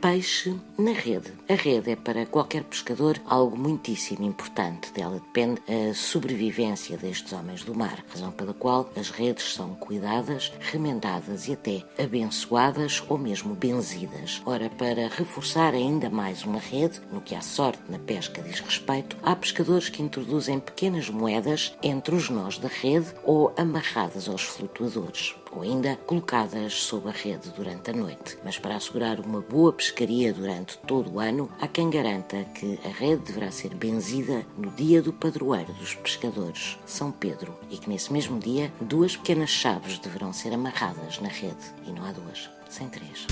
peixe 0.00 0.58
na 0.78 0.92
rede. 0.92 1.30
A 1.48 1.54
rede 1.54 1.90
é 1.90 1.96
para 1.96 2.24
qualquer 2.24 2.64
pescador 2.64 3.20
algo 3.26 3.56
muitíssimo 3.56 4.24
importante. 4.24 4.90
Dela 4.92 5.20
depende 5.20 5.60
a 5.68 5.94
sobrevivência 5.94 6.96
destes 6.96 7.32
homens 7.34 7.64
do 7.64 7.74
mar, 7.74 8.02
razão 8.08 8.32
pela 8.32 8.54
qual 8.54 8.90
as 8.96 9.10
redes 9.10 9.52
são 9.52 9.74
cuidadas, 9.74 10.52
remendadas 10.60 11.48
e 11.48 11.52
até 11.52 11.84
abençoadas 12.02 13.02
ou 13.08 13.18
mesmo 13.18 13.54
benzidas. 13.54 14.40
Ora, 14.46 14.70
para 14.70 15.08
reforçar 15.08 15.74
ainda 15.74 16.08
mais 16.08 16.44
uma 16.44 16.58
rede, 16.58 17.00
no 17.12 17.20
que 17.20 17.34
à 17.34 17.42
sorte 17.42 17.82
na 17.88 17.98
pesca 17.98 18.40
diz 18.40 18.60
respeito, 18.60 19.18
há 19.22 19.36
pescadores 19.36 19.90
que 19.90 20.02
introduzem 20.02 20.58
pequenas 20.58 21.10
moedas 21.10 21.74
entre 21.82 22.14
os 22.14 22.30
nós 22.30 22.58
da 22.58 22.68
rede 22.68 23.14
ou 23.22 23.52
amarradas 23.56 24.28
aos 24.28 24.42
flutuadores 24.42 25.34
ou 25.52 25.62
ainda 25.62 25.96
colocadas 26.06 26.74
sob 26.74 27.08
a 27.08 27.12
rede 27.12 27.50
durante 27.50 27.90
a 27.90 27.94
noite. 27.94 28.38
Mas 28.44 28.58
para 28.58 28.76
assegurar 28.76 29.20
uma 29.20 29.40
boa 29.40 29.72
pescaria 29.72 30.32
durante 30.32 30.78
todo 30.78 31.14
o 31.14 31.20
ano, 31.20 31.50
há 31.60 31.66
quem 31.66 31.90
garanta 31.90 32.44
que 32.54 32.78
a 32.84 32.88
rede 32.88 33.22
deverá 33.24 33.50
ser 33.50 33.74
benzida 33.74 34.44
no 34.56 34.70
dia 34.70 35.02
do 35.02 35.12
padroeiro 35.12 35.72
dos 35.74 35.94
pescadores, 35.94 36.78
São 36.86 37.10
Pedro, 37.10 37.54
e 37.70 37.76
que 37.76 37.88
nesse 37.88 38.12
mesmo 38.12 38.38
dia 38.38 38.72
duas 38.80 39.16
pequenas 39.16 39.50
chaves 39.50 39.98
deverão 39.98 40.32
ser 40.32 40.52
amarradas 40.52 41.18
na 41.20 41.28
rede. 41.28 41.74
E 41.86 41.92
não 41.92 42.04
há 42.04 42.12
duas, 42.12 42.48
sem 42.68 42.88
três. 42.88 43.26